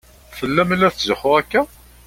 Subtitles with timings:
[0.37, 1.61] Fell-am i la tetzuxxu akka?